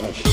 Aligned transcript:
Mathieu 0.00 0.32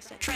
asset. 0.00 0.29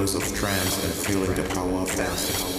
of 0.00 0.34
trance 0.34 0.82
and 0.82 0.94
feeling 0.94 1.34
the 1.34 1.42
power 1.54 1.80
of 1.82 1.94
dance. 1.94 2.49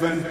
Seven, 0.00 0.29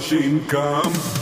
machine 0.00 0.40
come. 0.46 1.19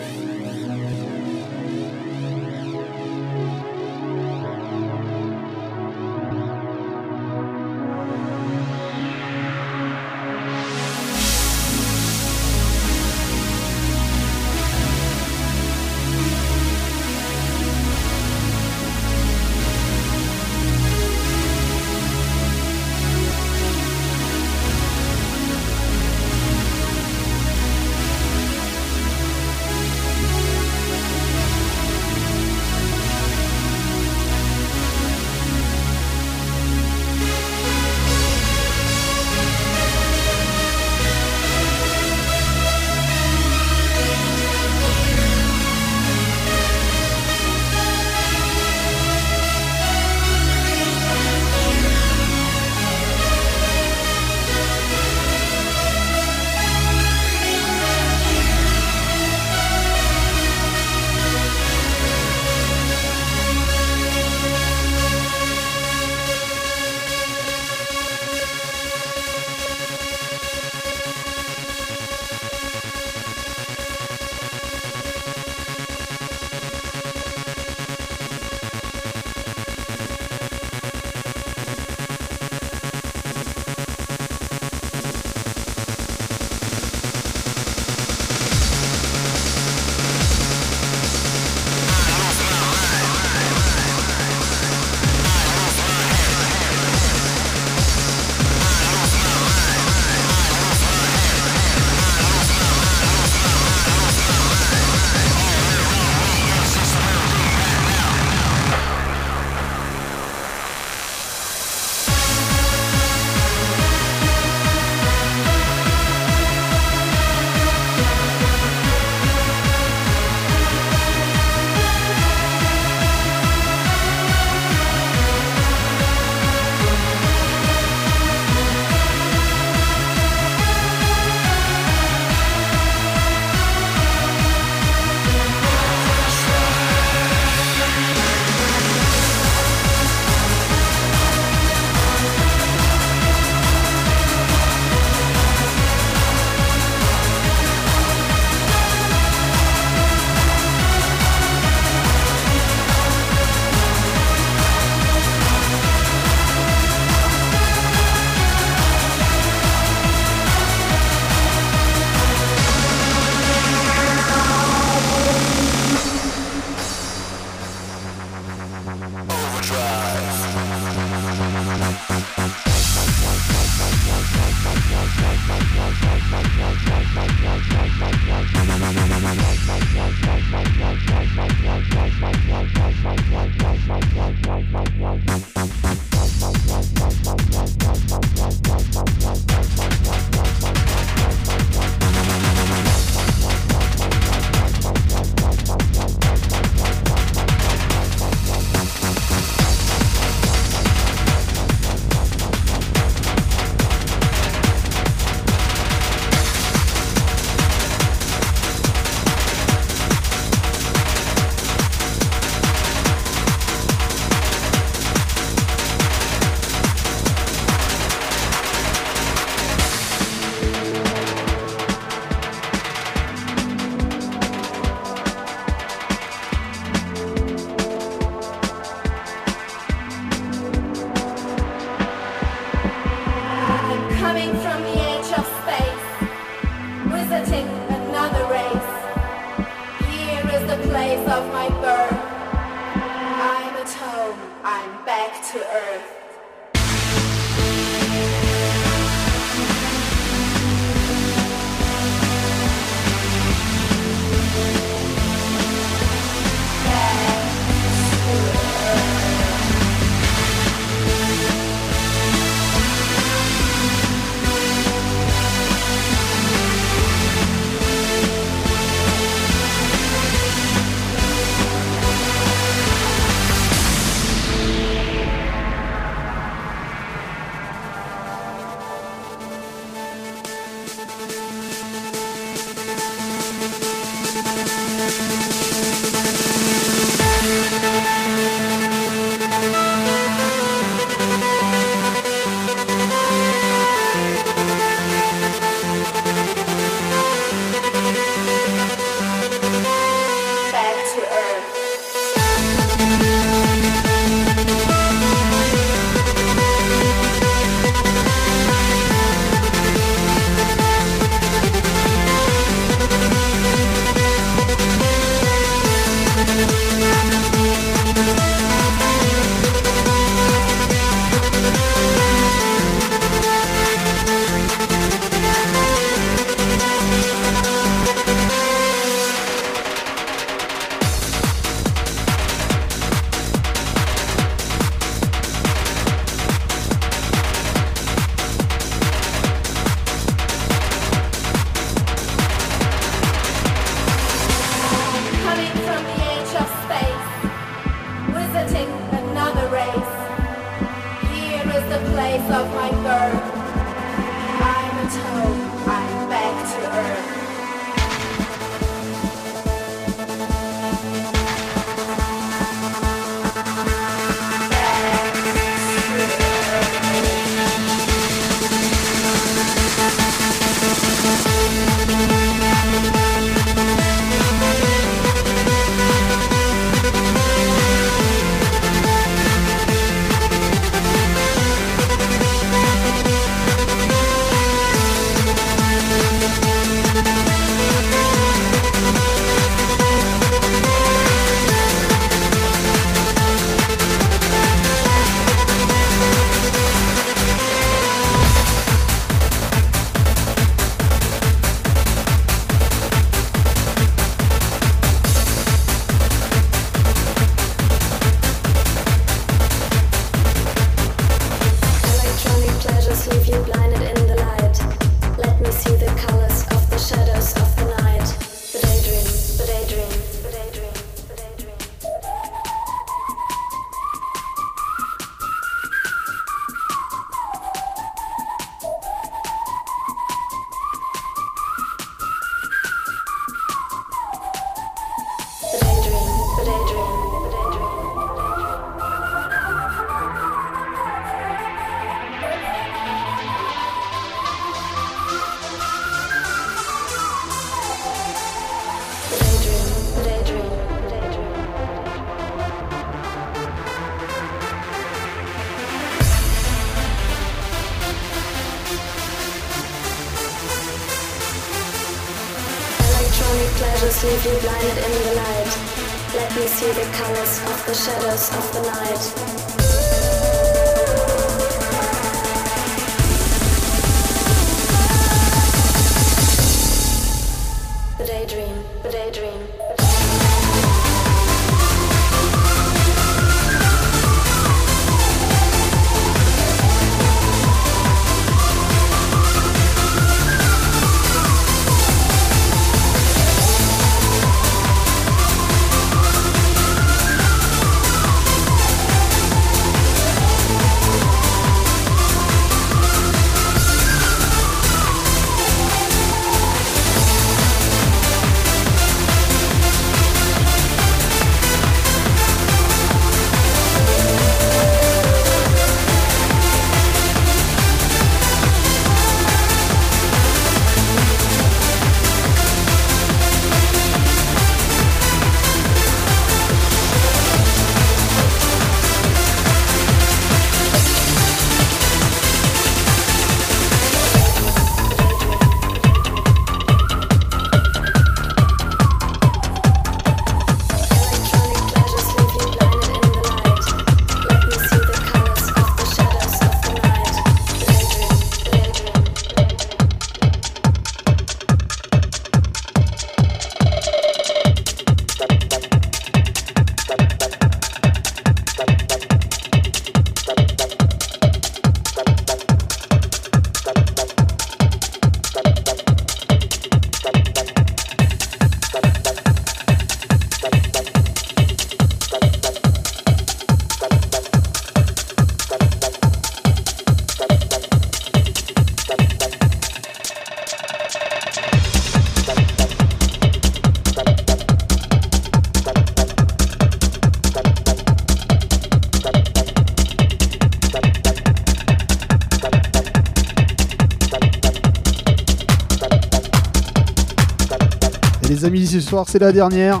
Ce 599.00 599.08
soir, 599.10 599.26
c'est 599.28 599.38
la 599.38 599.52
dernière. 599.52 600.00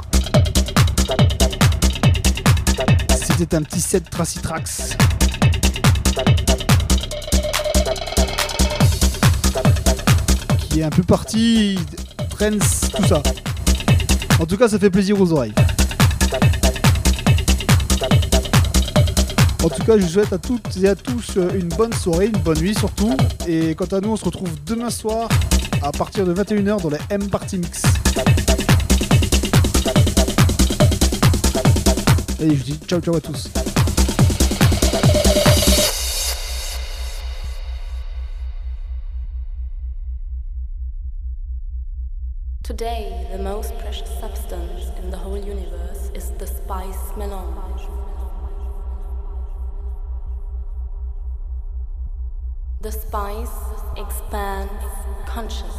C'était 3.36 3.54
un 3.54 3.62
petit 3.62 3.80
set 3.80 4.08
Tracy 4.08 4.38
Trax. 4.38 4.96
Qui 10.58 10.80
est 10.80 10.82
un 10.82 10.88
peu 10.90 11.02
parti, 11.02 11.78
trends, 12.30 12.48
tout 12.94 13.06
ça. 13.06 13.22
En 14.40 14.46
tout 14.46 14.56
cas, 14.56 14.66
ça 14.68 14.78
fait 14.78 14.88
plaisir 14.88 15.20
aux 15.20 15.30
oreilles. 15.30 15.54
En 19.62 19.68
tout 19.68 19.84
cas, 19.84 19.98
je 19.98 20.04
vous 20.04 20.08
souhaite 20.08 20.32
à 20.32 20.38
toutes 20.38 20.74
et 20.82 20.88
à 20.88 20.94
tous 20.94 21.36
une 21.54 21.68
bonne 21.68 21.92
soirée, 21.92 22.26
une 22.26 22.40
bonne 22.42 22.60
nuit 22.60 22.74
surtout. 22.74 23.14
Et 23.46 23.74
quant 23.74 23.84
à 23.84 24.00
nous, 24.00 24.12
on 24.12 24.16
se 24.16 24.24
retrouve 24.24 24.50
demain 24.64 24.88
soir 24.88 25.28
à 25.82 25.92
partir 25.92 26.24
de 26.24 26.32
21h 26.32 26.80
dans 26.80 26.90
les 26.90 26.98
M 27.10 27.28
Party 27.28 27.58
Mix. 27.58 27.85
Je 32.38 32.44
dis 32.44 32.78
ciao 32.86 33.00
ciao 33.00 33.16
à 33.16 33.20
tous. 33.20 33.50
Today, 42.62 43.26
the 43.32 43.38
most 43.38 43.78
precious 43.78 44.10
substance 44.20 44.90
in 45.02 45.10
the 45.10 45.16
whole 45.16 45.38
universe 45.38 46.10
is 46.14 46.30
the 46.38 46.46
spice 46.46 47.16
melange. 47.16 47.88
The 52.82 52.92
spice 52.92 53.56
expands 53.96 54.72
consciousness. 55.26 55.75